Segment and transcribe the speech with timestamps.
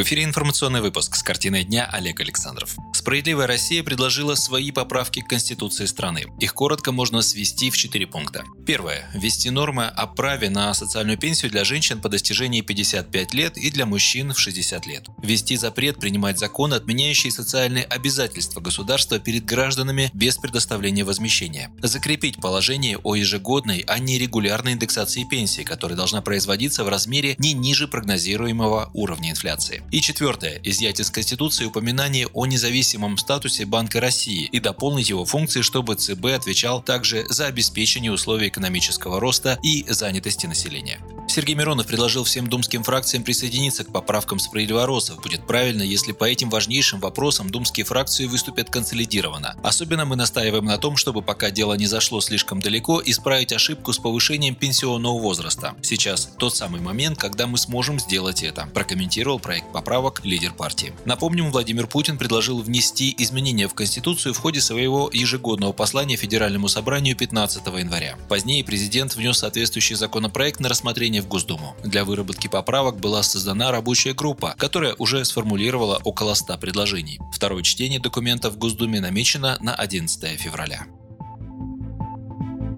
[0.00, 2.74] В эфире информационный выпуск с картиной дня Олег Александров.
[2.94, 6.24] Справедливая Россия предложила свои поправки к Конституции страны.
[6.38, 8.44] Их коротко можно свести в четыре пункта.
[8.66, 9.10] Первое.
[9.12, 13.84] Ввести нормы о праве на социальную пенсию для женщин по достижении 55 лет и для
[13.84, 15.04] мужчин в 60 лет.
[15.22, 21.70] Ввести запрет принимать закон, отменяющий социальные обязательства государства перед гражданами без предоставления возмещения.
[21.82, 27.52] Закрепить положение о ежегодной, а не регулярной индексации пенсии, которая должна производиться в размере не
[27.52, 29.82] ниже прогнозируемого уровня инфляции.
[29.90, 30.60] И четвертое.
[30.62, 36.26] Изъять из Конституции упоминание о независимом статусе Банка России и дополнить его функции, чтобы ЦБ
[36.26, 41.00] отвечал также за обеспечение условий экономического роста и занятости населения.
[41.30, 45.22] Сергей Миронов предложил всем думским фракциям присоединиться к поправкам справедливоросов.
[45.22, 49.54] Будет правильно, если по этим важнейшим вопросам думские фракции выступят консолидированно.
[49.62, 53.98] Особенно мы настаиваем на том, чтобы пока дело не зашло слишком далеко, исправить ошибку с
[53.98, 55.76] повышением пенсионного возраста.
[55.82, 60.92] Сейчас тот самый момент, когда мы сможем сделать это, прокомментировал проект поправок лидер партии.
[61.04, 67.14] Напомним, Владимир Путин предложил внести изменения в Конституцию в ходе своего ежегодного послания Федеральному собранию
[67.14, 68.16] 15 января.
[68.28, 71.76] Позднее президент внес соответствующий законопроект на рассмотрение в Госдуму.
[71.84, 77.20] Для выработки поправок была создана рабочая группа, которая уже сформулировала около 100 предложений.
[77.32, 80.86] Второе чтение документа в Госдуме намечено на 11 февраля.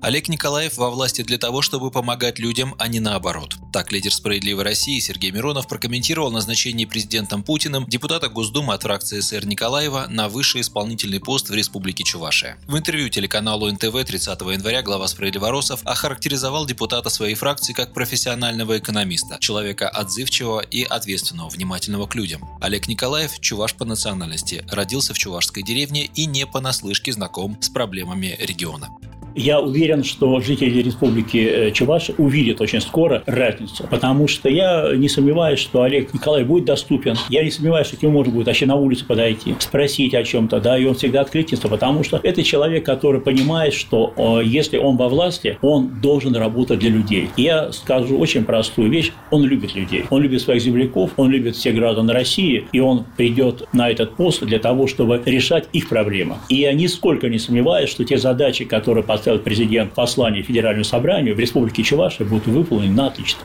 [0.03, 3.55] Олег Николаев во власти для того, чтобы помогать людям, а не наоборот.
[3.73, 9.47] Так лидер «Справедливой России» Сергей Миронов прокомментировал назначение президентом Путиным депутата Госдумы от фракции СР
[9.47, 12.59] Николаева на высший исполнительный пост в Республике Чувашия.
[12.67, 19.39] В интервью телеканалу НТВ 30 января глава «Справедливоросов» охарактеризовал депутата своей фракции как профессионального экономиста,
[19.39, 22.43] человека отзывчивого и ответственного, внимательного к людям.
[22.61, 28.37] Олег Николаев– чуваш по национальности, родился в чувашской деревне и не понаслышке знаком с проблемами
[28.41, 28.89] региона.
[29.35, 35.09] Я уверен, что жители Республики э, Чуваши увидят очень скоро разницу, потому что я не
[35.09, 37.17] сомневаюсь, что Олег Николаевич будет доступен.
[37.29, 40.61] Я не сомневаюсь, что к нему можно будет вообще на улице подойти, спросить о чем-то,
[40.61, 45.09] да, и он всегда откликнется, потому что это человек, который понимает, что если он во
[45.09, 47.29] власти, он должен работать для людей.
[47.37, 51.75] я скажу очень простую вещь, он любит людей, он любит своих земляков, он любит всех
[51.75, 56.37] граждан России, и он придет на этот пост для того, чтобы решать их проблемы.
[56.49, 61.39] И я нисколько не сомневаюсь, что те задачи, которые поставил президент послание Федеральному собранию в
[61.39, 63.43] Республике Чувашия будут выполнены на отлично.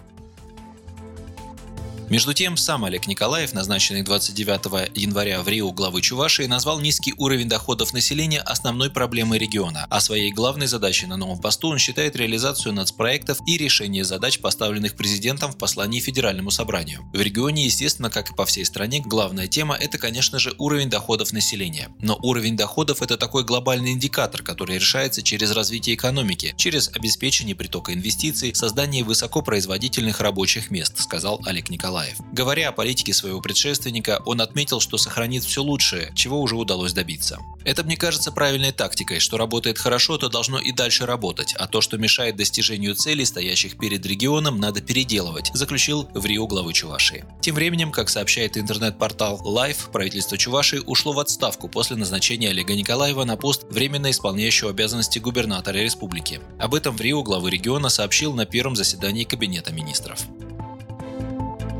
[2.09, 7.49] Между тем, сам Олег Николаев, назначенный 29 января в Рио главы Чувашии, назвал низкий уровень
[7.49, 12.73] доходов населения основной проблемой региона, а своей главной задачей на новом посту он считает реализацию
[12.73, 17.01] нацпроектов и решение задач, поставленных президентом в послании Федеральному собранию.
[17.13, 21.33] В регионе, естественно, как и по всей стране, главная тема– это, конечно же, уровень доходов
[21.33, 21.89] населения.
[21.99, 27.93] Но уровень доходов– это такой глобальный индикатор, который решается через развитие экономики, через обеспечение притока
[27.93, 31.96] инвестиций, создание высокопроизводительных рабочих мест, сказал Олег Николаев.
[31.97, 32.17] Николаев.
[32.31, 37.39] Говоря о политике своего предшественника, он отметил, что сохранит все лучшее, чего уже удалось добиться.
[37.65, 41.81] Это, мне кажется, правильной тактикой, что работает хорошо, то должно и дальше работать, а то,
[41.81, 47.25] что мешает достижению целей, стоящих перед регионом, надо переделывать, заключил в Рио главы Чувашии.
[47.41, 53.23] Тем временем, как сообщает интернет-портал Life, правительство Чувашии ушло в отставку после назначения Олега Николаева
[53.23, 56.39] на пост временно исполняющего обязанности губернатора республики.
[56.59, 60.19] Об этом в Рио главы региона сообщил на первом заседании Кабинета министров.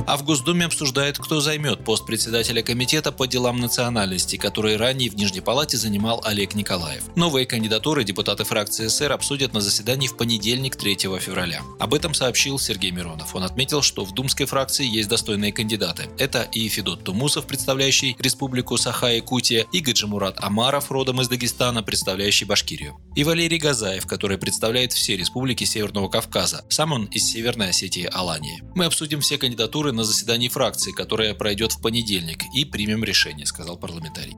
[0.07, 5.17] А в Госдуме обсуждают, кто займет пост председателя комитета по делам национальности, который ранее в
[5.17, 7.03] Нижней Палате занимал Олег Николаев.
[7.17, 11.61] Новые кандидатуры депутаты фракции СР обсудят на заседании в понедельник 3 февраля.
[11.77, 13.35] Об этом сообщил Сергей Миронов.
[13.35, 16.07] Он отметил, что в думской фракции есть достойные кандидаты.
[16.17, 22.97] Это и Федот Тумусов, представляющий Республику Саха-Якутия, и Гаджимурат Амаров, родом из Дагестана, представляющий Башкирию.
[23.13, 26.63] И Валерий Газаев, который представляет все республики Северного Кавказа.
[26.69, 28.63] Сам он из Северной Осетии Алании.
[28.73, 33.77] Мы обсудим все кандидатуры на заседании фракции, которое пройдет в понедельник, и примем решение, сказал
[33.77, 34.37] парламентарий.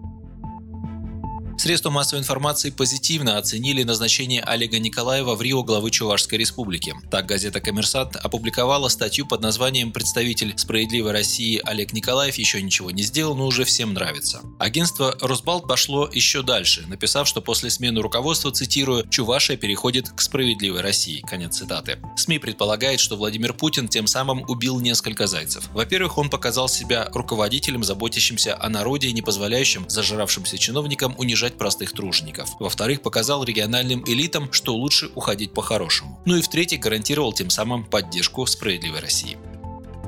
[1.59, 6.95] Средства массовой информации позитивно оценили назначение Олега Николаева в Рио главы Чувашской республики.
[7.11, 13.03] Так газета «Коммерсант» опубликовала статью под названием «Представитель справедливой России Олег Николаев еще ничего не
[13.03, 14.39] сделал, но уже всем нравится».
[14.57, 20.79] Агентство «Росбалт» пошло еще дальше, написав, что после смены руководства, цитирую, «Чувашия переходит к справедливой
[20.79, 21.19] России».
[21.27, 22.00] Конец цитаты.
[22.15, 25.67] СМИ предполагает, что Владимир Путин тем самым убил несколько зайцев.
[25.73, 31.57] Во-первых, он показал себя руководителем, заботящимся о народе и не позволяющим зажравшимся чиновникам унижать уничтожать
[31.57, 32.49] простых тружеников.
[32.59, 36.19] Во-вторых, показал региональным элитам, что лучше уходить по-хорошему.
[36.25, 39.37] Ну и в-третьих, гарантировал тем самым поддержку справедливой России.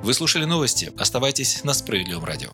[0.04, 0.92] Вы слушали новости.
[0.98, 2.50] Оставайтесь на Справедливом радио.